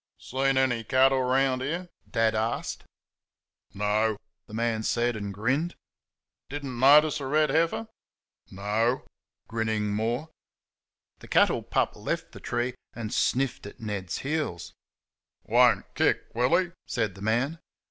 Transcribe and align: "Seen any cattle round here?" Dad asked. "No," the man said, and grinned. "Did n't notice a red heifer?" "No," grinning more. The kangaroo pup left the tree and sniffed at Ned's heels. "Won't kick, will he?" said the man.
"Seen 0.17 0.57
any 0.57 0.83
cattle 0.83 1.21
round 1.21 1.61
here?" 1.61 1.87
Dad 2.09 2.33
asked. 2.33 2.85
"No," 3.71 4.17
the 4.47 4.53
man 4.55 4.81
said, 4.81 5.15
and 5.15 5.31
grinned. 5.31 5.75
"Did 6.49 6.65
n't 6.65 6.79
notice 6.79 7.19
a 7.19 7.27
red 7.27 7.51
heifer?" 7.51 7.87
"No," 8.49 9.05
grinning 9.47 9.93
more. 9.93 10.29
The 11.19 11.27
kangaroo 11.27 11.61
pup 11.61 11.95
left 11.95 12.31
the 12.31 12.39
tree 12.39 12.73
and 12.93 13.13
sniffed 13.13 13.67
at 13.67 13.79
Ned's 13.79 14.17
heels. 14.25 14.73
"Won't 15.43 15.85
kick, 15.93 16.31
will 16.33 16.57
he?" 16.57 16.71
said 16.87 17.13
the 17.13 17.21
man. 17.21 17.59